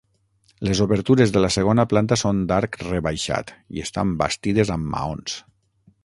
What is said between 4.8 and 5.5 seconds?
maons.